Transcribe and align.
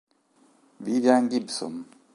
Vivian 0.87 1.29
Gibson 1.29 1.85